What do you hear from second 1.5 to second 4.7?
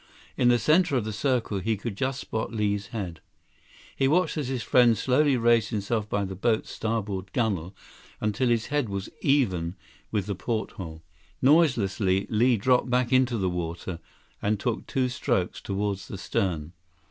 he could just spot Li's head. He watched as his